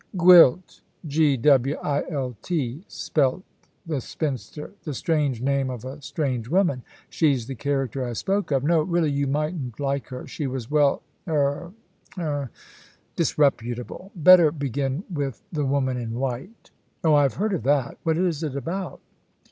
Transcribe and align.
"Gwilt. 0.17 0.81
G 1.05 1.37
w 1.37 1.75
i 1.83 2.03
l 2.09 2.35
t," 2.41 2.83
spelt 2.87 3.43
the 3.85 4.01
spinster 4.01 4.71
"the 4.83 4.95
strange 4.95 5.43
name 5.43 5.69
of 5.69 5.85
a 5.85 6.01
strange 6.01 6.47
woman. 6.49 6.81
She's 7.07 7.45
the 7.45 7.53
character 7.53 8.03
I 8.03 8.13
spoke 8.13 8.49
of. 8.49 8.63
No, 8.63 8.81
really 8.81 9.11
you 9.11 9.27
mightn't 9.27 9.79
like 9.79 10.07
her. 10.07 10.25
She 10.25 10.47
was 10.47 10.71
well 10.71 11.03
er 11.27 11.71
er 12.17 12.49
disreputable. 13.15 14.11
Better 14.15 14.51
begin 14.51 15.03
with 15.07 15.43
The 15.53 15.65
Woman 15.67 15.97
in 15.97 16.15
White." 16.15 16.71
"Oh, 17.03 17.13
I 17.13 17.21
have 17.21 17.35
heard 17.35 17.53
of 17.53 17.61
that. 17.61 17.99
What 18.01 18.17
is 18.17 18.41
it 18.41 18.55
about?" 18.55 19.01